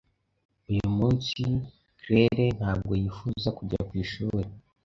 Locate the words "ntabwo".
2.57-2.91